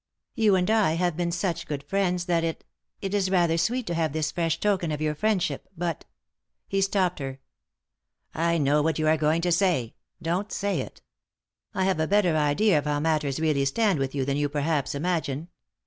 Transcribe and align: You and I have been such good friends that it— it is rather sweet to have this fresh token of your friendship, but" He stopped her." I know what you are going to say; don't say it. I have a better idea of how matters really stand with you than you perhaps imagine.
You 0.33 0.55
and 0.55 0.67
I 0.71 0.93
have 0.93 1.15
been 1.15 1.31
such 1.31 1.67
good 1.67 1.83
friends 1.83 2.25
that 2.25 2.43
it— 2.43 2.63
it 3.03 3.13
is 3.13 3.29
rather 3.29 3.55
sweet 3.55 3.85
to 3.85 3.93
have 3.93 4.13
this 4.13 4.31
fresh 4.31 4.59
token 4.59 4.91
of 4.91 4.99
your 4.99 5.13
friendship, 5.13 5.67
but" 5.77 6.05
He 6.67 6.81
stopped 6.81 7.19
her." 7.19 7.39
I 8.49 8.57
know 8.57 8.81
what 8.81 8.97
you 8.97 9.05
are 9.07 9.15
going 9.15 9.43
to 9.43 9.51
say; 9.51 9.93
don't 10.19 10.51
say 10.51 10.81
it. 10.81 11.03
I 11.75 11.83
have 11.83 11.99
a 11.99 12.07
better 12.07 12.35
idea 12.35 12.79
of 12.79 12.85
how 12.85 12.99
matters 12.99 13.39
really 13.39 13.63
stand 13.65 13.99
with 13.99 14.15
you 14.15 14.25
than 14.25 14.37
you 14.37 14.49
perhaps 14.49 14.95
imagine. 14.95 15.49